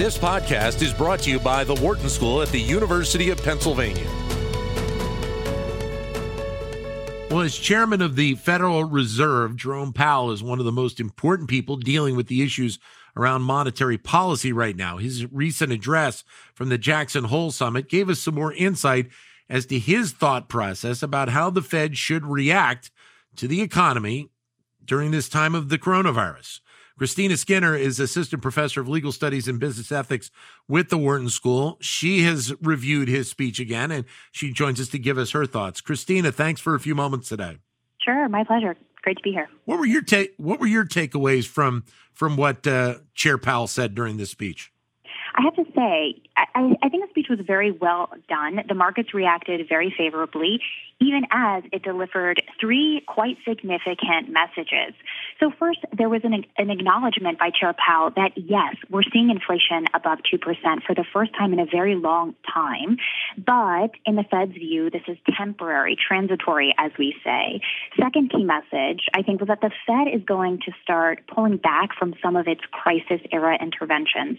This 0.00 0.16
podcast 0.16 0.80
is 0.80 0.94
brought 0.94 1.20
to 1.20 1.30
you 1.30 1.38
by 1.38 1.62
the 1.62 1.74
Wharton 1.74 2.08
School 2.08 2.40
at 2.40 2.48
the 2.48 2.58
University 2.58 3.28
of 3.28 3.36
Pennsylvania. 3.42 4.06
Well, 7.30 7.42
as 7.42 7.54
chairman 7.54 8.00
of 8.00 8.16
the 8.16 8.36
Federal 8.36 8.84
Reserve, 8.84 9.56
Jerome 9.56 9.92
Powell 9.92 10.30
is 10.30 10.42
one 10.42 10.58
of 10.58 10.64
the 10.64 10.72
most 10.72 11.00
important 11.00 11.50
people 11.50 11.76
dealing 11.76 12.16
with 12.16 12.28
the 12.28 12.40
issues 12.40 12.78
around 13.14 13.42
monetary 13.42 13.98
policy 13.98 14.54
right 14.54 14.74
now. 14.74 14.96
His 14.96 15.30
recent 15.30 15.70
address 15.70 16.24
from 16.54 16.70
the 16.70 16.78
Jackson 16.78 17.24
Hole 17.24 17.50
Summit 17.50 17.90
gave 17.90 18.08
us 18.08 18.20
some 18.20 18.36
more 18.36 18.54
insight 18.54 19.10
as 19.50 19.66
to 19.66 19.78
his 19.78 20.12
thought 20.12 20.48
process 20.48 21.02
about 21.02 21.28
how 21.28 21.50
the 21.50 21.60
Fed 21.60 21.98
should 21.98 22.24
react 22.24 22.90
to 23.36 23.46
the 23.46 23.60
economy 23.60 24.30
during 24.82 25.10
this 25.10 25.28
time 25.28 25.54
of 25.54 25.68
the 25.68 25.78
coronavirus. 25.78 26.60
Christina 27.00 27.38
Skinner 27.38 27.74
is 27.74 27.98
assistant 27.98 28.42
professor 28.42 28.78
of 28.78 28.86
legal 28.86 29.10
studies 29.10 29.48
and 29.48 29.58
business 29.58 29.90
ethics 29.90 30.30
with 30.68 30.90
the 30.90 30.98
Wharton 30.98 31.30
School. 31.30 31.78
She 31.80 32.24
has 32.24 32.52
reviewed 32.60 33.08
his 33.08 33.26
speech 33.26 33.58
again 33.58 33.90
and 33.90 34.04
she 34.32 34.52
joins 34.52 34.78
us 34.78 34.88
to 34.88 34.98
give 34.98 35.16
us 35.16 35.30
her 35.30 35.46
thoughts. 35.46 35.80
Christina, 35.80 36.30
thanks 36.30 36.60
for 36.60 36.74
a 36.74 36.78
few 36.78 36.94
moments 36.94 37.30
today. 37.30 37.56
Sure, 38.04 38.28
my 38.28 38.44
pleasure. 38.44 38.76
Great 39.00 39.16
to 39.16 39.22
be 39.22 39.32
here. 39.32 39.48
What 39.64 39.78
were 39.78 39.86
your 39.86 40.02
take 40.02 40.34
what 40.36 40.60
were 40.60 40.66
your 40.66 40.84
takeaways 40.84 41.46
from 41.46 41.84
from 42.12 42.36
what 42.36 42.66
uh, 42.66 42.96
Chair 43.14 43.38
Powell 43.38 43.66
said 43.66 43.94
during 43.94 44.18
this 44.18 44.28
speech? 44.28 44.70
I 45.40 45.44
have 45.44 45.56
to 45.56 45.64
say, 45.74 46.20
I, 46.36 46.76
I 46.82 46.88
think 46.90 47.02
the 47.02 47.08
speech 47.08 47.28
was 47.30 47.38
very 47.40 47.70
well 47.70 48.10
done. 48.28 48.60
The 48.68 48.74
markets 48.74 49.14
reacted 49.14 49.66
very 49.70 49.92
favorably, 49.96 50.60
even 51.00 51.22
as 51.30 51.62
it 51.72 51.82
delivered 51.82 52.42
three 52.60 53.02
quite 53.06 53.38
significant 53.48 54.28
messages. 54.28 54.92
So 55.38 55.50
first, 55.58 55.78
there 55.96 56.10
was 56.10 56.20
an, 56.24 56.44
an 56.58 56.68
acknowledgement 56.68 57.38
by 57.38 57.48
Chair 57.58 57.72
Powell 57.72 58.10
that 58.16 58.32
yes, 58.36 58.76
we're 58.90 59.02
seeing 59.14 59.30
inflation 59.30 59.86
above 59.94 60.18
2% 60.30 60.38
for 60.86 60.94
the 60.94 61.06
first 61.10 61.32
time 61.32 61.54
in 61.54 61.58
a 61.58 61.64
very 61.64 61.94
long 61.94 62.34
time. 62.52 62.98
But 63.38 63.92
in 64.04 64.16
the 64.16 64.24
Fed's 64.30 64.52
view, 64.52 64.90
this 64.90 65.04
is 65.08 65.16
temporary, 65.38 65.96
transitory, 65.96 66.74
as 66.76 66.92
we 66.98 67.14
say. 67.24 67.62
Second 67.98 68.30
key 68.30 68.44
message, 68.44 69.06
I 69.14 69.22
think, 69.22 69.40
was 69.40 69.48
that 69.48 69.62
the 69.62 69.70
Fed 69.86 70.14
is 70.14 70.22
going 70.22 70.58
to 70.66 70.72
start 70.82 71.22
pulling 71.34 71.56
back 71.56 71.94
from 71.98 72.14
some 72.22 72.36
of 72.36 72.46
its 72.46 72.60
crisis 72.72 73.22
era 73.32 73.56
interventions. 73.58 74.36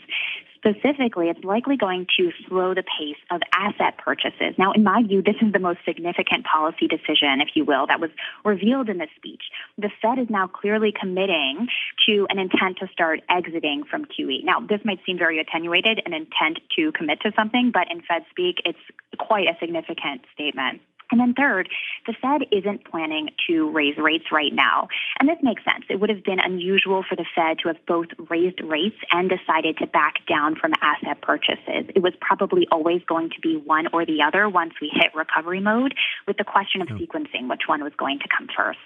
Specifically, 0.64 1.30
it's 1.30 1.44
likely 1.44 1.76
going 1.76 2.06
to 2.20 2.30
slow 2.48 2.76
the 2.76 2.84
pace 2.84 3.18
of 3.32 3.42
asset 3.52 3.98
purchases. 3.98 4.54
Now, 4.60 4.74
in 4.74 4.84
my 4.84 5.02
view, 5.02 5.24
this 5.24 5.36
is 5.42 5.52
the 5.52 5.60
most 5.60 5.80
significant 5.84 6.46
policy 6.46 6.88
decision, 6.88 7.42
if 7.42 7.50
you 7.56 7.66
will, 7.66 7.88
that 7.88 8.00
was 8.00 8.12
revealed 8.46 8.88
in 8.88 9.00
this 9.00 9.10
speech. 9.16 9.42
The 9.80 9.90
Fed 10.02 10.20
is 10.20 10.30
now 10.30 10.46
clearly 10.46 10.94
committing 10.94 11.68
to 12.06 12.28
an 12.30 12.38
intent 12.38 12.78
to 12.78 12.88
start 12.94 13.22
exiting 13.28 13.86
from 13.90 14.06
QE. 14.06 14.44
Now, 14.44 14.60
this 14.60 14.82
might 14.86 15.00
seem 15.04 15.18
very 15.18 15.40
attenuated, 15.40 16.00
an 16.06 16.14
intent 16.14 16.60
to 16.78 16.92
commit 16.92 17.22
to 17.22 17.32
something, 17.36 17.72
but 17.74 17.92
in 17.92 18.02
Fed 18.02 18.24
speak, 18.30 18.62
it's 18.64 18.78
quite 19.18 19.48
a 19.48 19.58
significant 19.60 20.22
statement. 20.32 20.82
And 21.12 21.20
then 21.20 21.34
third, 21.34 21.70
the 22.08 22.14
Fed 22.22 22.44
isn't 22.52 22.86
planning 22.86 23.30
to 23.48 23.70
raise 23.72 23.98
rates 23.98 24.26
right 24.32 24.54
now. 24.54 24.88
And 25.20 25.28
this 25.28 25.38
makes 25.44 25.64
sense. 25.64 25.86
It 25.90 26.00
would 26.00 26.10
have 26.10 26.24
been 26.24 26.40
unusual 26.40 27.04
for 27.08 27.16
the 27.16 27.26
Fed 27.36 27.60
to 27.60 27.68
have 27.68 27.86
both 27.86 28.08
raised 28.30 28.62
rates 28.62 28.98
and 29.12 29.30
decided 29.30 29.78
to 29.78 29.88
back 29.88 30.26
down 30.28 30.56
from 30.56 30.74
asset 30.82 31.22
purchases. 31.22 31.92
It 31.94 32.02
was 32.02 32.14
probably 32.22 32.68
always 32.72 33.02
going 33.08 33.30
to 33.32 33.40
be 33.42 33.58
one 33.58 33.88
or 33.94 34.06
the 34.06 34.22
other 34.26 34.48
once 34.50 34.74
we 34.82 34.90
hit 34.94 35.14
recovery 35.14 35.60
mode, 35.60 35.94
with 36.28 36.38
the 36.38 36.44
question 36.44 36.82
of 36.82 36.88
sequencing 36.88 37.50
which 37.50 37.64
one 37.68 37.84
was 37.84 37.94
going 37.98 38.20
to 38.20 38.28
come 38.36 38.48
first. 38.56 38.80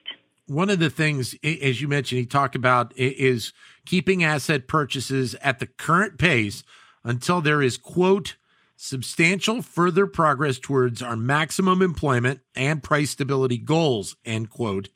One 0.47 0.69
of 0.69 0.79
the 0.79 0.89
things, 0.89 1.35
as 1.43 1.81
you 1.81 1.87
mentioned, 1.87 2.19
he 2.19 2.25
talked 2.25 2.55
about 2.55 2.93
is 2.95 3.53
keeping 3.85 4.23
asset 4.23 4.67
purchases 4.67 5.35
at 5.41 5.59
the 5.59 5.65
current 5.65 6.17
pace 6.17 6.63
until 7.03 7.41
there 7.41 7.61
is, 7.61 7.77
quote, 7.77 8.35
substantial 8.75 9.61
further 9.61 10.07
progress 10.07 10.59
towards 10.59 11.01
our 11.01 11.15
maximum 11.15 11.81
employment 11.81 12.41
and 12.55 12.83
price 12.83 13.11
stability 13.11 13.58
goals, 13.58 14.15
end 14.25 14.49
quote. 14.49 14.89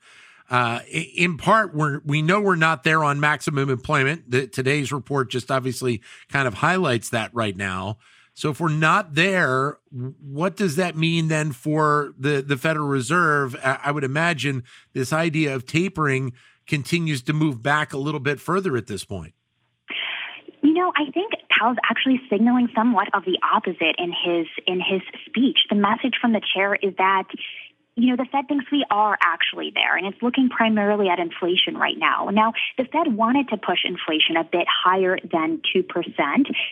Uh, 0.49 0.79
in 0.89 1.37
part, 1.37 1.75
we're, 1.75 2.01
we 2.03 2.21
know 2.21 2.41
we're 2.41 2.55
not 2.55 2.83
there 2.83 3.03
on 3.03 3.19
maximum 3.19 3.69
employment. 3.69 4.29
The, 4.31 4.47
today's 4.47 4.91
report 4.91 5.29
just 5.29 5.51
obviously 5.51 6.01
kind 6.29 6.47
of 6.47 6.55
highlights 6.55 7.09
that 7.09 7.33
right 7.33 7.55
now. 7.55 7.97
So 8.33 8.49
if 8.49 8.59
we're 8.59 8.69
not 8.69 9.15
there, 9.15 9.79
what 9.91 10.55
does 10.55 10.77
that 10.77 10.95
mean 10.95 11.27
then 11.27 11.51
for 11.51 12.13
the, 12.17 12.41
the 12.41 12.57
Federal 12.57 12.87
Reserve? 12.87 13.55
I 13.63 13.91
would 13.91 14.05
imagine 14.05 14.63
this 14.93 15.11
idea 15.11 15.53
of 15.53 15.65
tapering 15.65 16.33
continues 16.65 17.21
to 17.23 17.33
move 17.33 17.61
back 17.61 17.91
a 17.91 17.97
little 17.97 18.21
bit 18.21 18.39
further 18.39 18.77
at 18.77 18.87
this 18.87 19.03
point. 19.03 19.33
You 20.61 20.73
know, 20.73 20.91
I 20.95 21.11
think 21.11 21.33
Powell's 21.59 21.77
actually 21.89 22.21
signaling 22.29 22.69
somewhat 22.75 23.09
of 23.13 23.25
the 23.25 23.37
opposite 23.43 23.95
in 23.97 24.11
his 24.11 24.47
in 24.65 24.79
his 24.79 25.01
speech. 25.25 25.59
The 25.69 25.75
message 25.75 26.15
from 26.21 26.33
the 26.33 26.41
chair 26.53 26.75
is 26.75 26.93
that 26.97 27.25
you 27.99 28.11
know, 28.11 28.15
the 28.15 28.29
Fed 28.31 28.47
thinks 28.47 28.65
we 28.71 28.85
are 28.89 29.17
actually 29.21 29.71
there, 29.75 29.97
and 29.97 30.07
it's 30.07 30.21
looking 30.21 30.47
primarily 30.49 31.09
at 31.09 31.19
inflation 31.19 31.75
right 31.75 31.97
now. 31.97 32.29
Now, 32.31 32.53
the 32.77 32.85
Fed 32.85 33.13
wanted 33.13 33.49
to 33.49 33.57
push 33.57 33.79
inflation 33.83 34.37
a 34.37 34.45
bit 34.45 34.65
higher 34.69 35.17
than 35.29 35.61
2%, 35.75 35.83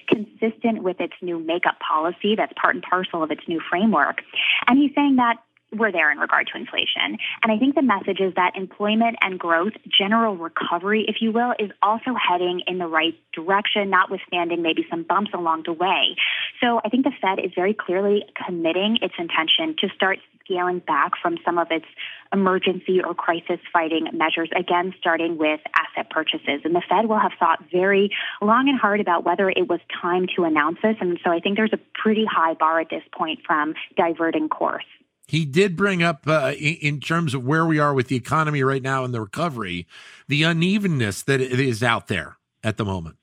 consistent 0.07 0.83
with 0.83 1.01
its 1.01 1.13
new 1.21 1.37
makeup 1.37 1.79
policy 1.85 2.35
that's 2.37 2.53
part 2.59 2.75
and 2.75 2.83
parcel 2.83 3.23
of 3.23 3.31
its 3.31 3.41
new 3.45 3.59
framework. 3.69 4.21
And 4.67 4.79
he's 4.79 4.91
saying 4.95 5.17
that 5.17 5.43
we're 5.71 5.91
there 5.91 6.11
in 6.11 6.17
regard 6.17 6.47
to 6.47 6.57
inflation. 6.57 7.17
And 7.43 7.51
I 7.51 7.57
think 7.57 7.75
the 7.75 7.81
message 7.81 8.19
is 8.19 8.33
that 8.35 8.55
employment 8.55 9.17
and 9.21 9.39
growth, 9.39 9.73
general 9.87 10.35
recovery, 10.35 11.05
if 11.07 11.17
you 11.21 11.31
will, 11.31 11.53
is 11.59 11.71
also 11.81 12.15
heading 12.15 12.61
in 12.67 12.77
the 12.77 12.87
right 12.87 13.15
direction, 13.33 13.89
notwithstanding 13.89 14.61
maybe 14.61 14.85
some 14.89 15.03
bumps 15.03 15.31
along 15.33 15.63
the 15.65 15.73
way. 15.73 16.15
So 16.61 16.79
I 16.83 16.89
think 16.89 17.03
the 17.03 17.11
Fed 17.21 17.43
is 17.43 17.51
very 17.55 17.73
clearly 17.73 18.23
committing 18.45 18.97
its 19.01 19.15
intention 19.19 19.75
to 19.79 19.89
start 19.95 20.19
scaling 20.45 20.79
back 20.79 21.11
from 21.21 21.37
some 21.43 21.57
of 21.57 21.67
its 21.71 21.85
emergency 22.31 23.01
or 23.03 23.13
crisis 23.13 23.59
fighting 23.71 24.07
measures, 24.13 24.49
again, 24.55 24.93
starting 24.97 25.37
with 25.37 25.59
asset 25.75 26.09
purchases. 26.09 26.61
And 26.63 26.73
the 26.73 26.81
Fed 26.89 27.07
will 27.07 27.19
have 27.19 27.33
thought 27.37 27.59
very 27.71 28.11
long 28.41 28.69
and 28.69 28.79
hard 28.79 29.01
about 29.01 29.25
whether 29.25 29.49
it 29.49 29.67
was 29.67 29.79
time 30.01 30.27
to 30.37 30.43
announce 30.45 30.77
this. 30.81 30.95
And 31.01 31.19
so 31.23 31.31
I 31.31 31.39
think 31.39 31.57
there's 31.57 31.73
a 31.73 31.79
pretty 32.01 32.25
high 32.25 32.53
bar 32.53 32.79
at 32.79 32.89
this 32.89 33.03
point 33.11 33.39
from 33.45 33.75
diverting 33.97 34.47
course 34.47 34.85
he 35.27 35.45
did 35.45 35.75
bring 35.75 36.01
up 36.01 36.27
uh, 36.27 36.53
in, 36.57 36.99
terms 36.99 37.33
of 37.33 37.43
where 37.43 37.65
we 37.65 37.79
are 37.79 37.93
with 37.93 38.07
the 38.07 38.15
economy 38.15 38.63
right 38.63 38.81
now 38.81 39.03
and 39.03 39.13
the 39.13 39.21
recovery, 39.21 39.85
the 40.27 40.43
unevenness 40.43 41.21
that 41.23 41.41
is 41.41 41.83
out 41.83 42.07
there 42.07 42.37
at 42.63 42.77
the 42.77 42.85
moment. 42.85 43.17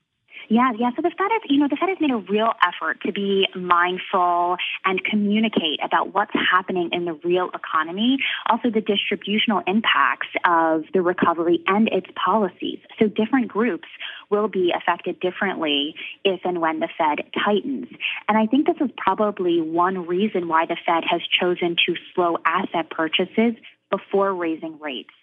Yeah, 0.49 0.71
yeah. 0.77 0.91
So 0.95 1.01
the 1.01 1.09
Fed 1.09 1.31
has, 1.31 1.41
you 1.49 1.57
know, 1.57 1.67
the 1.67 1.75
Fed 1.75 1.89
has 1.89 1.97
made 1.99 2.11
a 2.11 2.17
real 2.17 2.51
effort 2.61 3.01
to 3.05 3.11
be 3.11 3.47
mindful 3.55 4.57
and 4.83 5.03
communicate 5.03 5.79
about 5.83 6.13
what's 6.13 6.33
happening 6.33 6.89
in 6.91 7.05
the 7.05 7.13
real 7.23 7.49
economy, 7.53 8.17
also 8.47 8.69
the 8.69 8.81
distributional 8.81 9.63
impacts 9.65 10.27
of 10.45 10.83
the 10.93 11.01
recovery 11.01 11.63
and 11.67 11.87
its 11.87 12.07
policies. 12.13 12.79
So 12.99 13.07
different 13.07 13.47
groups 13.47 13.87
will 14.29 14.47
be 14.47 14.73
affected 14.75 15.19
differently 15.19 15.95
if 16.23 16.41
and 16.43 16.61
when 16.61 16.79
the 16.79 16.89
Fed 16.97 17.25
tightens. 17.43 17.87
And 18.27 18.37
I 18.37 18.45
think 18.45 18.67
this 18.67 18.77
is 18.81 18.91
probably 18.97 19.61
one 19.61 20.07
reason 20.07 20.47
why 20.47 20.65
the 20.65 20.77
Fed 20.85 21.03
has 21.09 21.21
chosen 21.39 21.75
to 21.85 21.95
slow 22.13 22.37
asset 22.45 22.89
purchases 22.89 23.55
before 23.89 24.33
raising 24.33 24.79
rates. 24.79 25.13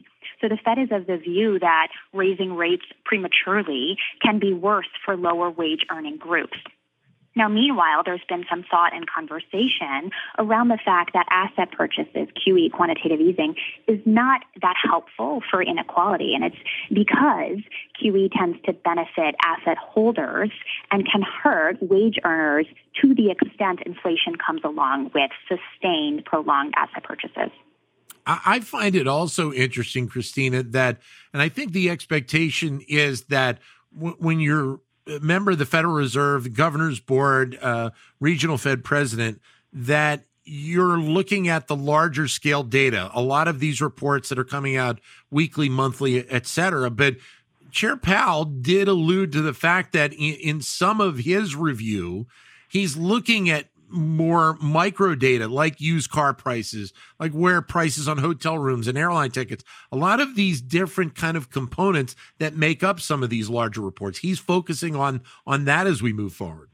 So 0.40 0.48
the 0.48 0.58
Fed 0.64 0.78
is 0.78 0.88
of 0.90 1.06
the 1.06 1.16
view 1.16 1.58
that 1.60 1.88
raising 2.12 2.54
rates 2.54 2.84
prematurely 3.04 3.96
can 4.20 4.38
be 4.38 4.52
worse 4.52 4.88
for 5.04 5.16
lower 5.16 5.50
wage 5.50 5.86
earning 5.90 6.16
groups. 6.16 6.58
Now, 7.34 7.48
meanwhile, 7.48 8.02
there's 8.04 8.24
been 8.28 8.44
some 8.48 8.64
thought 8.70 8.94
and 8.94 9.06
conversation 9.08 10.10
around 10.38 10.68
the 10.68 10.78
fact 10.84 11.12
that 11.14 11.26
asset 11.30 11.72
purchases, 11.72 12.28
QE, 12.46 12.70
quantitative 12.72 13.20
easing, 13.20 13.54
is 13.88 14.00
not 14.04 14.42
that 14.60 14.76
helpful 14.82 15.42
for 15.50 15.62
inequality. 15.62 16.34
And 16.34 16.44
it's 16.44 16.56
because 16.92 17.58
QE 18.02 18.30
tends 18.36 18.58
to 18.66 18.72
benefit 18.72 19.34
asset 19.44 19.78
holders 19.78 20.50
and 20.90 21.08
can 21.10 21.22
hurt 21.22 21.82
wage 21.82 22.18
earners 22.24 22.66
to 23.00 23.14
the 23.14 23.30
extent 23.30 23.80
inflation 23.86 24.36
comes 24.36 24.60
along 24.64 25.10
with 25.14 25.30
sustained, 25.48 26.24
prolonged 26.24 26.74
asset 26.76 27.04
purchases. 27.04 27.50
I 28.24 28.60
find 28.60 28.94
it 28.94 29.08
also 29.08 29.52
interesting, 29.52 30.06
Christina, 30.06 30.62
that, 30.62 31.00
and 31.32 31.42
I 31.42 31.48
think 31.48 31.72
the 31.72 31.90
expectation 31.90 32.80
is 32.86 33.22
that 33.24 33.58
when 33.90 34.38
you're 34.38 34.80
member 35.06 35.52
of 35.52 35.58
the 35.58 35.66
Federal 35.66 35.94
Reserve, 35.94 36.54
governor's 36.54 37.00
board, 37.00 37.58
uh, 37.60 37.90
regional 38.20 38.58
Fed 38.58 38.84
president, 38.84 39.40
that 39.72 40.24
you're 40.44 40.98
looking 40.98 41.48
at 41.48 41.68
the 41.68 41.76
larger 41.76 42.26
scale 42.28 42.62
data. 42.62 43.10
A 43.14 43.22
lot 43.22 43.48
of 43.48 43.60
these 43.60 43.80
reports 43.80 44.28
that 44.28 44.38
are 44.38 44.44
coming 44.44 44.76
out 44.76 45.00
weekly, 45.30 45.68
monthly, 45.68 46.28
et 46.28 46.46
cetera. 46.46 46.90
But 46.90 47.16
Chair 47.70 47.96
Powell 47.96 48.44
did 48.44 48.88
allude 48.88 49.32
to 49.32 49.40
the 49.40 49.54
fact 49.54 49.92
that 49.92 50.12
in, 50.12 50.34
in 50.34 50.60
some 50.60 51.00
of 51.00 51.18
his 51.18 51.56
review, 51.56 52.26
he's 52.68 52.96
looking 52.96 53.48
at 53.48 53.68
more 53.92 54.56
micro 54.60 55.14
data 55.14 55.46
like 55.48 55.80
used 55.80 56.10
car 56.10 56.34
prices, 56.34 56.92
like 57.20 57.32
where 57.32 57.62
prices 57.62 58.08
on 58.08 58.18
hotel 58.18 58.58
rooms 58.58 58.88
and 58.88 58.98
airline 58.98 59.30
tickets, 59.30 59.64
a 59.90 59.96
lot 59.96 60.20
of 60.20 60.34
these 60.34 60.60
different 60.60 61.14
kind 61.14 61.36
of 61.36 61.50
components 61.50 62.16
that 62.38 62.56
make 62.56 62.82
up 62.82 63.00
some 63.00 63.22
of 63.22 63.30
these 63.30 63.48
larger 63.48 63.80
reports. 63.80 64.18
He's 64.18 64.38
focusing 64.38 64.96
on 64.96 65.22
on 65.46 65.64
that 65.66 65.86
as 65.86 66.02
we 66.02 66.12
move 66.12 66.32
forward. 66.32 66.71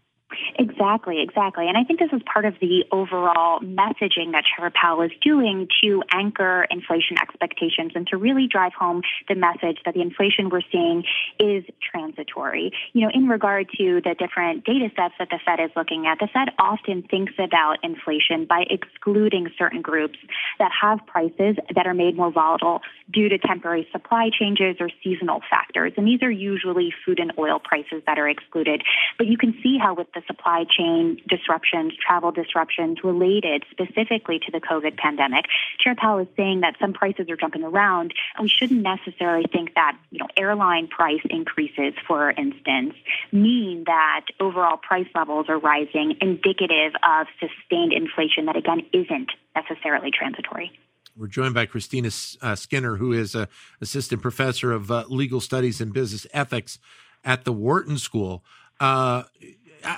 Exactly, 0.61 1.23
exactly. 1.23 1.69
And 1.69 1.79
I 1.79 1.85
think 1.85 2.01
this 2.01 2.11
is 2.13 2.21
part 2.25 2.45
of 2.45 2.55
the 2.61 2.85
overall 2.91 3.61
messaging 3.61 4.33
that 4.33 4.43
Chair 4.45 4.73
Powell 4.75 5.03
is 5.03 5.13
doing 5.23 5.69
to 5.85 6.03
anchor 6.11 6.67
inflation 6.69 7.17
expectations 7.17 7.93
and 7.95 8.09
to 8.09 8.17
really 8.17 8.49
drive 8.49 8.73
home 8.73 9.03
the 9.29 9.37
message 9.37 9.79
that 9.85 9.95
the 9.95 10.01
inflation 10.01 10.51
we're 10.51 10.67
seeing 10.73 11.05
is 11.39 11.63
transitory. 11.93 12.73
You 12.93 13.03
know, 13.03 13.11
in 13.15 13.29
regard 13.29 13.69
to 13.79 14.01
the 14.03 14.17
different 14.19 14.65
data 14.65 14.91
sets 14.97 15.15
that 15.21 15.29
the 15.31 15.39
Fed 15.47 15.61
is 15.61 15.71
looking 15.77 16.09
at, 16.09 16.19
the 16.19 16.27
Fed 16.27 16.49
often 16.59 17.05
thinks 17.05 17.35
about 17.39 17.77
inflation 17.85 18.45
by 18.45 18.65
excluding 18.69 19.51
certain 19.57 19.81
groups 19.81 20.19
that 20.59 20.73
have 20.83 20.99
prices 21.07 21.55
that 21.77 21.87
are 21.87 21.95
made 21.95 22.17
more 22.17 22.33
volatile 22.33 22.81
due 23.13 23.29
to 23.29 23.39
temporary 23.39 23.87
supply 23.93 24.29
changes 24.37 24.79
or 24.81 24.91
seasonal 25.05 25.41
factors. 25.49 25.93
And 25.97 26.05
these 26.05 26.21
are 26.23 26.31
usually 26.33 26.93
food 27.07 27.21
and 27.21 27.33
oil 27.39 27.61
prices 27.61 28.03
that 28.07 28.19
are 28.19 28.29
excluded. 28.29 28.83
But 29.19 29.29
you 29.29 29.37
can 29.39 29.55
see 29.63 29.79
how 29.81 29.95
with 29.95 30.09
the 30.15 30.23
supply 30.27 30.48
supply 30.49 30.65
chain 30.65 31.21
disruptions, 31.29 31.93
travel 31.97 32.33
disruptions 32.33 32.99
related 33.05 33.65
specifically 33.71 34.39
to 34.39 34.51
the 34.51 34.61
COVID 34.61 34.97
pandemic. 34.97 35.47
Chair 35.79 35.95
Powell 35.95 36.19
is 36.19 36.29
saying 36.37 36.61
that 36.61 36.77
some 36.81 36.93
prices 36.93 37.29
are 37.31 37.37
jumping 37.37 37.63
around, 37.63 38.15
and 38.37 38.45
we 38.45 38.49
shouldn't 38.49 38.83
necessarily 38.83 39.45
think 39.51 39.75
that 39.75 39.97
you 40.11 40.19
know 40.19 40.27
airline 40.37 40.89
price 40.89 41.21
increases, 41.31 41.95
for 42.07 42.31
instance, 42.31 42.95
mean 43.33 43.85
that 43.87 44.27
overall 44.41 44.77
price 44.77 45.09
levels 45.15 45.47
are 45.49 45.59
rising, 45.59 46.17
indicative 46.21 46.93
of 47.03 47.27
sustained 47.41 47.93
inflation 47.93 48.47
that 48.47 48.57
again 48.57 48.83
isn't 48.93 49.31
necessarily 49.55 50.11
transitory. 50.11 50.73
We're 51.17 51.27
joined 51.27 51.55
by 51.55 51.67
Christina 51.67 52.11
uh, 52.41 52.55
Skinner, 52.55 52.97
who 52.97 53.13
is 53.13 53.35
a 53.35 53.49
assistant 53.81 54.23
professor 54.23 54.73
of 54.73 54.91
uh, 54.91 55.05
legal 55.09 55.41
studies 55.41 55.81
and 55.81 55.93
business 55.93 56.27
ethics 56.33 56.79
at 57.25 57.45
the 57.45 57.53
Wharton 57.53 57.99
School. 57.99 58.45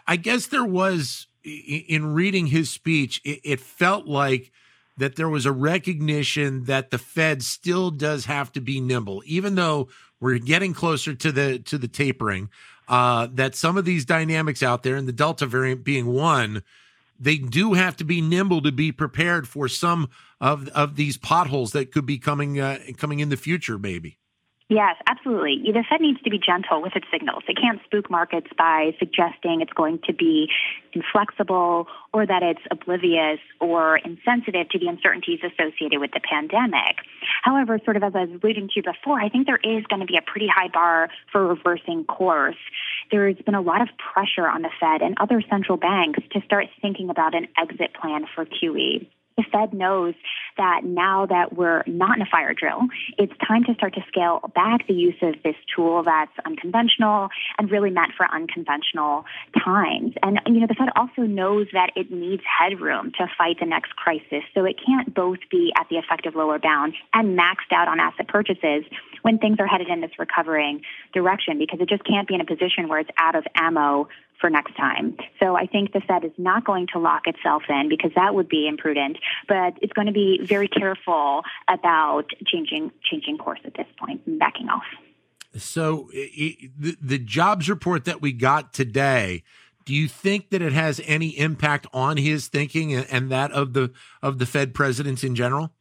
I 0.06 0.17
guess 0.17 0.47
there 0.47 0.65
was 0.65 1.27
in 1.44 2.12
reading 2.12 2.47
his 2.47 2.71
speech, 2.71 3.21
it, 3.25 3.61
felt 3.61 4.06
like 4.06 4.53
that 4.99 5.17
there 5.17 5.29
was 5.29 5.47
a 5.47 5.53
recognition 5.53 6.65
that 6.65 6.91
the 6.91 6.99
Fed 6.99 7.43
still 7.43 7.91
does 7.91 8.27
have 8.27 8.53
to 8.53 8.61
be 8.61 8.81
nimble, 8.81 9.23
even 9.25 9.55
though 9.55 9.88
we're 10.21 10.38
getting 10.38 10.75
closer 10.75 11.15
to 11.15 11.32
the 11.32 11.59
to 11.61 11.79
the 11.79 11.88
tapering. 11.88 12.50
Uh, 12.88 13.29
that 13.32 13.55
some 13.55 13.77
of 13.77 13.85
these 13.85 14.05
dynamics 14.05 14.62
out 14.62 14.82
there, 14.82 14.97
and 14.97 15.06
the 15.06 15.12
Delta 15.12 15.47
variant 15.47 15.85
being 15.85 16.06
one, 16.06 16.62
they 17.19 17.38
do 17.38 17.75
have 17.75 17.97
to 17.97 18.05
be 18.05 18.21
nimble 18.21 18.61
to 18.62 18.73
be 18.73 18.91
prepared 18.93 19.49
for 19.49 19.69
some 19.69 20.11
of 20.41 20.69
of 20.69 20.97
these 20.97 21.17
potholes 21.17 21.73
that 21.73 21.93
could 21.93 22.05
be 22.05 22.19
coming 22.19 22.61
uh, 22.61 22.79
coming 22.99 23.21
in 23.21 23.29
the 23.29 23.37
future, 23.37 23.79
maybe. 23.79 24.19
Yes, 24.70 24.94
absolutely. 25.08 25.72
The 25.72 25.82
Fed 25.90 26.00
needs 26.00 26.22
to 26.22 26.31
be 26.31 26.38
gentle 26.38 26.81
with 26.81 26.94
its 26.94 27.06
signals. 27.12 27.43
It 27.49 27.58
can't 27.61 27.82
spook 27.82 28.08
markets 28.08 28.46
by 28.56 28.94
suggesting 29.00 29.62
it's 29.62 29.72
going 29.72 29.99
to 30.06 30.12
be 30.12 30.49
inflexible 30.93 31.88
or 32.12 32.25
that 32.25 32.44
it's 32.44 32.61
oblivious 32.70 33.40
or 33.58 33.99
insensitive 33.99 34.69
to 34.69 34.78
the 34.78 34.87
uncertainties 34.87 35.40
associated 35.43 35.99
with 35.99 36.12
the 36.12 36.20
pandemic. 36.20 37.02
However, 37.43 37.81
sort 37.84 37.96
of 37.96 38.05
as 38.05 38.14
I 38.14 38.26
was 38.26 38.38
alluding 38.40 38.69
to 38.75 38.82
before, 38.82 39.20
I 39.20 39.28
think 39.28 39.49
there 39.49 39.58
is 39.58 39.84
going 39.90 40.00
to 40.00 40.06
be 40.06 40.17
a 40.17 40.22
pretty 40.22 40.46
high 40.46 40.69
bar 40.72 41.08
for 41.32 41.49
reversing 41.49 42.05
course. 42.05 42.55
There's 43.11 43.38
been 43.44 43.56
a 43.56 43.61
lot 43.61 43.82
of 43.82 43.88
pressure 43.99 44.46
on 44.46 44.62
the 44.62 44.70
Fed 44.78 45.02
and 45.02 45.17
other 45.19 45.43
central 45.50 45.78
banks 45.78 46.20
to 46.31 46.43
start 46.43 46.67
thinking 46.81 47.11
about 47.11 47.34
an 47.34 47.49
exit 47.58 47.93
plan 48.00 48.25
for 48.37 48.44
QE 48.46 49.08
the 49.37 49.44
Fed 49.50 49.73
knows 49.73 50.15
that 50.56 50.82
now 50.85 51.27
that 51.27 51.56
we're 51.56 51.82
not 51.87 52.17
in 52.17 52.23
a 52.23 52.27
fire 52.31 52.55
drill, 52.55 52.81
it's 53.17 53.32
time 53.47 53.65
to 53.65 53.75
start 53.75 53.94
to 53.94 54.03
scale 54.09 54.41
back 54.55 54.87
the 54.87 54.94
use 54.94 55.17
of 55.23 55.35
this 55.43 55.56
tool 55.75 56.03
that's 56.03 56.32
unconventional 56.44 57.29
and 57.59 57.71
really 57.71 57.91
meant 57.91 58.12
for 58.17 58.27
unconventional 58.27 59.25
times. 59.65 60.15
And, 60.23 60.41
you 60.47 60.61
know, 60.61 60.67
the 60.67 60.75
Fed 60.75 60.88
also 60.97 61.23
knows 61.23 61.69
that 61.73 61.91
it 61.97 62.11
needs 62.11 62.43
headroom 62.44 63.12
to 63.19 63.27
fight 63.38 63.56
the 63.61 63.67
next 63.67 63.97
crisis. 63.97 64.43
So 64.55 64.65
it 64.65 64.77
can't 64.85 65.15
both 65.15 65.38
be 65.50 65.73
at 65.77 65.87
the 65.88 65.97
effective 65.97 66.35
lower 66.35 66.59
bound 66.59 66.94
and 67.15 67.38
maxed 67.38 67.73
out 67.73 67.88
on 67.88 68.00
asset 68.00 68.29
purchases 68.29 68.85
when 69.23 69.38
things 69.38 69.56
are 69.61 69.67
headed 69.67 69.88
in 69.88 70.00
this 70.00 70.12
recovering 70.19 70.82
direction 71.12 71.59
because 71.59 71.81
it 71.81 71.88
just 71.88 72.05
can't 72.05 72.29
be 72.29 72.35
in 72.35 72.41
a 72.41 72.47
position 72.47 72.88
where 72.88 72.99
it's 72.99 73.11
out 73.19 73.35
of 73.35 73.44
ammo 73.55 74.09
for 74.41 74.51
next 74.51 74.77
time. 74.77 75.17
So 75.41 75.57
I 75.57 75.67
think 75.67 75.93
the 75.93 76.01
Fed 76.01 76.25
is 76.25 76.33
not 76.39 76.65
going 76.65 76.87
to 76.93 76.99
lock 76.99 77.27
itself 77.27 77.65
in 77.69 77.89
because 77.89 78.11
that 78.17 78.35
would 78.35 78.49
be 78.49 78.67
imprudent, 78.67 79.19
but 79.47 79.75
it's 79.83 79.93
going 79.93 80.07
to 80.07 80.13
be 80.13 80.41
very 80.43 80.69
careful 80.69 81.43
about 81.69 82.25
changing 82.47 82.91
changing 83.11 83.39
course 83.39 83.61
at 83.65 83.75
this 83.75 83.87
point 83.99 84.23
and 84.27 84.39
backing 84.39 84.69
off. 84.69 84.85
So 85.57 86.09
it, 86.13 86.71
the, 86.79 86.97
the 87.01 87.19
jobs 87.19 87.69
report 87.69 88.05
that 88.05 88.23
we 88.23 88.33
got 88.33 88.73
today, 88.73 89.43
do 89.85 89.95
you 89.95 90.07
think 90.07 90.51
that 90.51 90.63
it 90.63 90.73
has 90.73 91.01
any 91.05 91.31
impact 91.39 91.87
on 91.93 92.17
his 92.17 92.47
thinking 92.47 92.95
and, 92.95 93.07
and 93.11 93.31
that 93.31 93.51
of 93.53 93.73
the 93.73 93.93
of 94.23 94.39
the 94.39 94.47
Fed 94.47 94.75
presidents 94.75 95.25
in 95.25 95.35
general? 95.35 95.73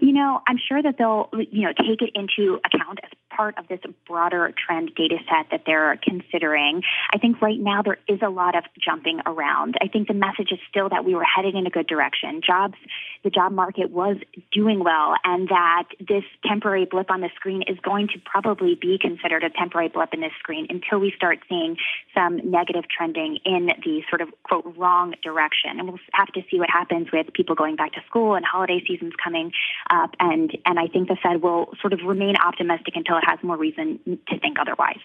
You 0.00 0.12
know, 0.12 0.40
I'm 0.46 0.58
sure 0.68 0.80
that 0.82 0.96
they'll, 0.96 1.28
you 1.50 1.62
know, 1.62 1.72
take 1.72 2.02
it 2.02 2.10
into 2.14 2.60
account 2.64 3.00
as 3.02 3.10
part 3.38 3.56
of 3.56 3.68
this 3.68 3.78
broader 4.06 4.52
trend 4.66 4.90
data 4.96 5.16
set 5.30 5.46
that 5.52 5.62
they're 5.64 5.98
considering. 6.02 6.82
I 7.14 7.18
think 7.18 7.40
right 7.40 7.58
now 7.58 7.82
there 7.82 7.98
is 8.08 8.18
a 8.20 8.28
lot 8.28 8.56
of 8.56 8.64
jumping 8.84 9.20
around. 9.26 9.76
I 9.80 9.86
think 9.86 10.08
the 10.08 10.14
message 10.14 10.50
is 10.50 10.58
still 10.68 10.88
that 10.88 11.04
we 11.04 11.14
were 11.14 11.24
headed 11.24 11.54
in 11.54 11.64
a 11.64 11.70
good 11.70 11.86
direction. 11.86 12.40
Jobs, 12.44 12.74
the 13.22 13.30
job 13.30 13.52
market 13.52 13.90
was 13.90 14.16
doing 14.50 14.82
well, 14.82 15.14
and 15.24 15.48
that 15.48 15.84
this 16.00 16.24
temporary 16.44 16.84
blip 16.84 17.12
on 17.12 17.20
the 17.20 17.30
screen 17.36 17.62
is 17.68 17.78
going 17.80 18.08
to 18.08 18.18
probably 18.24 18.74
be 18.74 18.98
considered 19.00 19.44
a 19.44 19.50
temporary 19.50 19.88
blip 19.88 20.12
in 20.12 20.20
this 20.20 20.32
screen 20.40 20.66
until 20.68 20.98
we 20.98 21.12
start 21.16 21.38
seeing 21.48 21.76
some 22.14 22.50
negative 22.50 22.84
trending 22.88 23.38
in 23.44 23.66
the 23.84 24.02
sort 24.08 24.20
of 24.20 24.28
quote 24.42 24.64
wrong 24.76 25.14
direction. 25.22 25.78
And 25.78 25.86
we'll 25.86 26.00
have 26.12 26.28
to 26.28 26.42
see 26.50 26.58
what 26.58 26.70
happens 26.70 27.08
with 27.12 27.32
people 27.34 27.54
going 27.54 27.76
back 27.76 27.92
to 27.92 28.00
school 28.06 28.34
and 28.34 28.44
holiday 28.44 28.82
seasons 28.84 29.12
coming 29.22 29.52
up. 29.90 30.16
And 30.18 30.56
and 30.66 30.78
I 30.80 30.88
think 30.88 31.06
the 31.06 31.16
Fed 31.22 31.40
will 31.40 31.72
sort 31.80 31.92
of 31.92 32.00
remain 32.04 32.34
optimistic 32.36 32.96
until 32.96 33.16
it 33.18 33.27
has 33.28 33.38
more 33.42 33.56
reason 33.56 34.00
to 34.06 34.38
think 34.40 34.58
otherwise. 34.60 34.98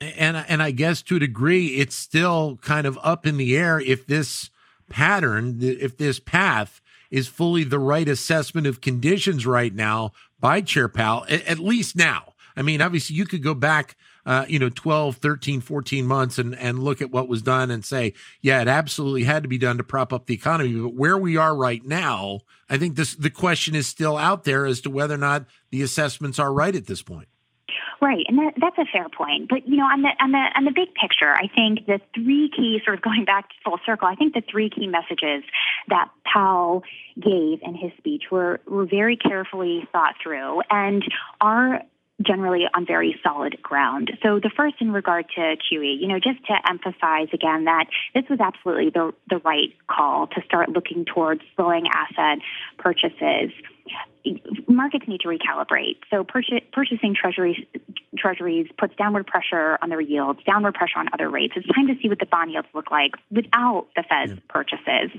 And 0.00 0.36
and 0.36 0.62
I 0.62 0.72
guess 0.72 1.02
to 1.02 1.16
a 1.16 1.20
degree, 1.20 1.78
it's 1.78 1.94
still 1.94 2.58
kind 2.60 2.86
of 2.86 2.98
up 3.02 3.26
in 3.26 3.36
the 3.36 3.56
air 3.56 3.80
if 3.80 4.06
this 4.06 4.50
pattern, 4.90 5.58
if 5.60 5.96
this 5.96 6.20
path 6.20 6.80
is 7.10 7.28
fully 7.28 7.62
the 7.62 7.78
right 7.78 8.08
assessment 8.08 8.66
of 8.66 8.80
conditions 8.80 9.46
right 9.46 9.74
now 9.74 10.12
by 10.40 10.60
Chair 10.60 10.88
Powell, 10.88 11.24
at, 11.28 11.58
least 11.58 11.94
now. 11.94 12.32
I 12.56 12.62
mean, 12.62 12.80
obviously, 12.80 13.14
you 13.14 13.26
could 13.26 13.42
go 13.42 13.54
back, 13.54 13.96
uh, 14.26 14.46
you 14.48 14.58
know, 14.58 14.70
12, 14.70 15.16
13, 15.16 15.60
14 15.60 16.06
months 16.06 16.38
and, 16.38 16.56
and 16.56 16.78
look 16.82 17.00
at 17.00 17.10
what 17.10 17.28
was 17.28 17.42
done 17.42 17.70
and 17.70 17.84
say, 17.84 18.14
yeah, 18.40 18.60
it 18.60 18.68
absolutely 18.68 19.24
had 19.24 19.42
to 19.42 19.48
be 19.48 19.58
done 19.58 19.76
to 19.76 19.84
prop 19.84 20.12
up 20.12 20.26
the 20.26 20.34
economy. 20.34 20.74
But 20.74 20.94
where 20.94 21.18
we 21.18 21.36
are 21.36 21.54
right 21.54 21.84
now, 21.84 22.40
I 22.68 22.78
think 22.78 22.96
this 22.96 23.14
the 23.14 23.30
question 23.30 23.74
is 23.74 23.86
still 23.86 24.16
out 24.16 24.44
there 24.44 24.64
as 24.66 24.80
to 24.82 24.90
whether 24.90 25.14
or 25.14 25.18
not 25.18 25.44
the 25.70 25.82
assessments 25.82 26.38
are 26.38 26.52
right 26.52 26.74
at 26.74 26.86
this 26.86 27.02
point. 27.02 27.28
Right, 28.02 28.26
and 28.26 28.36
that, 28.36 28.54
that's 28.60 28.78
a 28.78 28.84
fair 28.92 29.06
point. 29.08 29.48
But 29.48 29.68
you 29.68 29.76
know, 29.76 29.84
on 29.84 30.02
the 30.02 30.08
on 30.20 30.32
the 30.32 30.44
on 30.56 30.64
the 30.64 30.72
big 30.72 30.92
picture, 30.92 31.32
I 31.32 31.46
think 31.46 31.86
the 31.86 32.00
three 32.12 32.50
key, 32.50 32.80
sort 32.84 32.98
of 32.98 33.02
going 33.02 33.24
back 33.24 33.50
full 33.64 33.78
circle, 33.86 34.08
I 34.08 34.16
think 34.16 34.34
the 34.34 34.42
three 34.50 34.70
key 34.70 34.88
messages 34.88 35.44
that 35.86 36.10
Powell 36.24 36.82
gave 37.14 37.60
in 37.62 37.76
his 37.76 37.92
speech 37.98 38.24
were 38.28 38.60
were 38.66 38.86
very 38.86 39.16
carefully 39.16 39.86
thought 39.92 40.16
through 40.20 40.62
and 40.68 41.04
are 41.40 41.82
generally 42.20 42.64
on 42.74 42.86
very 42.86 43.20
solid 43.22 43.62
ground. 43.62 44.10
So 44.20 44.40
the 44.40 44.50
first 44.56 44.76
in 44.80 44.92
regard 44.92 45.26
to 45.36 45.40
QE, 45.40 46.00
you 46.00 46.08
know, 46.08 46.18
just 46.18 46.44
to 46.46 46.54
emphasize 46.68 47.28
again 47.32 47.64
that 47.64 47.86
this 48.14 48.24
was 48.28 48.40
absolutely 48.40 48.90
the, 48.90 49.12
the 49.30 49.38
right 49.44 49.72
call 49.88 50.26
to 50.28 50.42
start 50.44 50.68
looking 50.68 51.04
towards 51.04 51.42
slowing 51.56 51.86
asset 51.92 52.38
purchases 52.78 53.50
markets 54.68 55.06
need 55.08 55.20
to 55.22 55.28
recalibrate. 55.28 55.96
So 56.10 56.24
purchasing 56.24 57.14
treasuries 57.14 57.56
treasuries 58.16 58.68
puts 58.78 58.94
downward 58.96 59.26
pressure 59.26 59.78
on 59.82 59.88
their 59.88 60.00
yields, 60.00 60.40
downward 60.44 60.74
pressure 60.74 60.98
on 60.98 61.08
other 61.12 61.28
rates. 61.28 61.54
It's 61.56 61.66
time 61.74 61.88
to 61.88 61.94
see 62.00 62.08
what 62.08 62.18
the 62.18 62.26
bond 62.26 62.52
yields 62.52 62.68
look 62.74 62.90
like 62.90 63.12
without 63.30 63.86
the 63.96 64.02
Fed's 64.02 64.32
yeah. 64.32 64.38
purchases. 64.48 65.10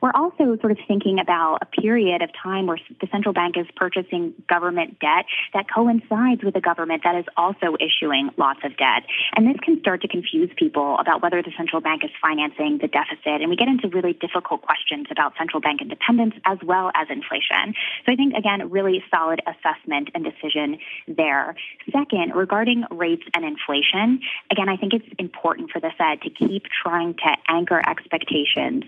We're 0.00 0.14
also 0.14 0.56
sort 0.60 0.72
of 0.72 0.78
thinking 0.86 1.18
about 1.18 1.58
a 1.62 1.66
period 1.66 2.22
of 2.22 2.30
time 2.42 2.66
where 2.66 2.78
the 3.00 3.08
central 3.10 3.32
bank 3.32 3.56
is 3.56 3.66
purchasing 3.76 4.34
government 4.48 4.98
debt 5.00 5.26
that 5.54 5.66
coincides 5.72 6.42
with 6.42 6.56
a 6.56 6.60
government 6.60 7.02
that 7.04 7.16
is 7.16 7.24
also 7.36 7.76
issuing 7.80 8.30
lots 8.36 8.60
of 8.64 8.76
debt. 8.76 9.04
And 9.34 9.46
this 9.46 9.56
can 9.62 9.80
start 9.80 10.02
to 10.02 10.08
confuse 10.08 10.50
people 10.56 10.98
about 10.98 11.22
whether 11.22 11.42
the 11.42 11.52
central 11.56 11.80
bank 11.80 12.04
is 12.04 12.10
financing 12.20 12.78
the 12.80 12.88
deficit. 12.88 13.40
And 13.40 13.48
we 13.48 13.56
get 13.56 13.68
into 13.68 13.88
really 13.88 14.12
difficult 14.12 14.62
questions 14.62 15.06
about 15.10 15.34
central 15.38 15.60
bank 15.60 15.80
independence 15.80 16.34
as 16.44 16.58
well 16.64 16.90
as 16.94 17.08
inflation. 17.10 17.74
So 18.04 18.12
I 18.12 18.16
think, 18.16 18.34
again, 18.34 18.70
really 18.70 19.02
solid 19.10 19.40
assessment 19.46 20.10
and 20.14 20.24
decision 20.24 20.78
there. 21.08 21.54
Second, 21.92 22.34
regarding 22.34 22.84
rates 22.90 23.24
and 23.34 23.44
inflation, 23.44 24.20
again, 24.50 24.68
I 24.68 24.76
think 24.76 24.92
it's 24.92 25.06
important 25.18 25.70
for 25.70 25.80
the 25.80 25.90
Fed 25.96 26.22
to 26.22 26.30
keep 26.30 26.64
trying 26.82 27.14
to 27.14 27.36
anchor 27.48 27.80
expectations 27.86 28.84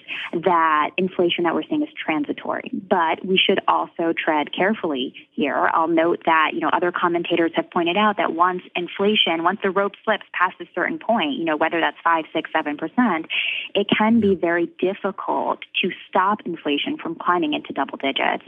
that 0.79 0.91
inflation 0.97 1.45
that 1.45 1.55
we're 1.55 1.65
seeing 1.69 1.83
is 1.83 1.89
transitory. 1.95 2.71
But 2.73 3.25
we 3.25 3.37
should 3.39 3.61
also 3.67 4.13
tread 4.13 4.53
carefully 4.53 5.15
here. 5.33 5.69
I'll 5.73 5.89
note 5.89 6.23
that, 6.27 6.51
you 6.55 6.61
know, 6.61 6.71
other 6.73 6.93
commentators 6.93 7.53
have 7.57 7.71
pointed 7.71 7.97
out 7.97 8.17
that 8.17 8.33
once 8.33 8.63
inflation, 8.77 9.43
once 9.43 9.59
the 9.63 9.71
rope 9.71 9.93
slips 10.05 10.25
past 10.33 10.55
a 10.61 10.67
certain 10.75 10.99
point, 10.99 11.35
you 11.39 11.45
know, 11.45 11.57
whether 11.57 11.81
that's 11.81 11.97
five, 12.03 12.25
six, 12.33 12.51
seven 12.55 12.77
percent, 12.77 13.27
it 13.75 13.87
can 13.97 14.21
be 14.21 14.35
very 14.35 14.67
difficult 14.79 15.61
to 15.83 15.91
stop 16.09 16.41
inflation 16.45 16.97
from 16.97 17.17
climbing 17.17 17.55
into 17.55 17.73
double 17.73 17.99
digits. 17.99 18.45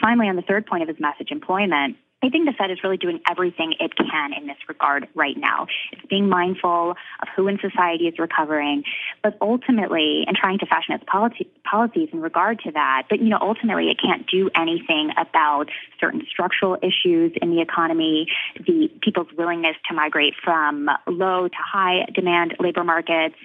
Finally, 0.00 0.28
on 0.28 0.36
the 0.36 0.42
third 0.42 0.66
point 0.66 0.82
of 0.82 0.88
his 0.88 0.98
message, 1.00 1.30
employment, 1.30 1.96
I 2.20 2.30
think 2.30 2.46
the 2.46 2.52
Fed 2.52 2.72
is 2.72 2.82
really 2.82 2.96
doing 2.96 3.20
everything 3.30 3.74
it 3.78 3.92
can 3.96 4.32
in 4.32 4.48
this 4.48 4.56
regard 4.68 5.06
right 5.14 5.36
now. 5.36 5.68
It's 5.92 6.04
being 6.06 6.28
mindful 6.28 6.96
of 7.22 7.28
who 7.36 7.46
in 7.46 7.60
society 7.60 8.08
is 8.08 8.18
recovering, 8.18 8.82
but 9.22 9.38
ultimately, 9.40 10.24
and 10.26 10.36
trying 10.36 10.58
to 10.58 10.66
fashion 10.66 10.94
its 10.94 11.04
policy, 11.04 11.48
policies 11.62 12.08
in 12.12 12.20
regard 12.20 12.58
to 12.60 12.72
that. 12.72 13.04
But, 13.08 13.20
you 13.20 13.28
know, 13.28 13.38
ultimately, 13.40 13.88
it 13.90 14.00
can't 14.00 14.26
do 14.26 14.50
anything 14.56 15.10
about 15.16 15.70
certain 16.00 16.26
structural 16.28 16.76
issues 16.82 17.32
in 17.40 17.50
the 17.50 17.60
economy, 17.60 18.26
the 18.66 18.90
people's 19.00 19.28
willingness 19.36 19.76
to 19.88 19.94
migrate 19.94 20.34
from 20.42 20.90
low 21.06 21.46
to 21.46 21.56
high 21.56 22.04
demand 22.12 22.56
labor 22.58 22.82
markets, 22.82 23.36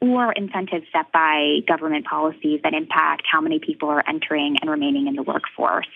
or 0.00 0.32
incentives 0.32 0.86
set 0.92 1.10
by 1.12 1.58
government 1.66 2.04
policies 2.06 2.60
that 2.62 2.74
impact 2.74 3.22
how 3.30 3.40
many 3.40 3.58
people 3.58 3.88
are 3.88 4.02
entering 4.08 4.56
and 4.60 4.70
remaining 4.70 5.06
in 5.06 5.14
the 5.14 5.22
workforce. 5.22 5.88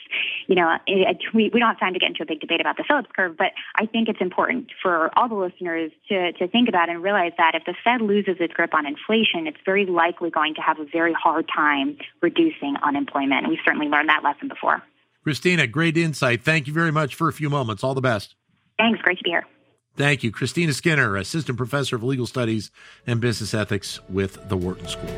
You 0.46 0.56
know, 0.56 0.76
it, 0.86 1.18
we, 1.34 1.50
we 1.52 1.60
don't 1.60 1.68
have 1.68 1.80
time 1.80 1.92
to 1.92 1.98
get 1.98 2.08
into 2.08 2.22
a 2.22 2.26
big 2.26 2.40
debate 2.40 2.60
about 2.60 2.76
the 2.76 2.84
Phillips 2.86 3.10
curve, 3.14 3.36
but 3.36 3.52
I 3.76 3.86
think 3.86 4.08
it's 4.08 4.20
important 4.20 4.68
for 4.82 5.10
all 5.18 5.28
the 5.28 5.34
listeners 5.34 5.92
to, 6.08 6.32
to 6.32 6.48
think 6.48 6.68
about 6.68 6.88
and 6.88 7.02
realize 7.02 7.32
that 7.38 7.54
if 7.54 7.64
the 7.64 7.74
Fed 7.84 8.00
loses 8.00 8.36
its 8.40 8.54
grip 8.54 8.74
on 8.74 8.86
inflation, 8.86 9.46
it's 9.46 9.60
very 9.64 9.86
likely 9.86 10.30
going 10.30 10.54
to 10.54 10.60
have 10.60 10.78
a 10.78 10.84
very 10.84 11.12
hard 11.12 11.48
time 11.54 11.98
reducing 12.22 12.76
unemployment. 12.82 13.48
We've 13.48 13.58
certainly 13.64 13.88
learned 13.88 14.08
that 14.08 14.22
lesson 14.24 14.48
before. 14.48 14.82
Christina, 15.22 15.66
great 15.66 15.96
insight. 15.96 16.42
Thank 16.42 16.66
you 16.66 16.72
very 16.72 16.90
much 16.90 17.14
for 17.14 17.28
a 17.28 17.32
few 17.32 17.50
moments. 17.50 17.84
All 17.84 17.94
the 17.94 18.00
best. 18.00 18.34
Thanks. 18.78 19.00
Great 19.02 19.18
to 19.18 19.24
be 19.24 19.30
here. 19.30 19.46
Thank 20.00 20.24
you. 20.24 20.32
Christina 20.32 20.72
Skinner, 20.72 21.18
Assistant 21.18 21.58
Professor 21.58 21.94
of 21.94 22.02
Legal 22.02 22.24
Studies 22.24 22.70
and 23.06 23.20
Business 23.20 23.52
Ethics 23.52 24.00
with 24.08 24.48
the 24.48 24.56
Wharton 24.56 24.88
School. 24.88 25.10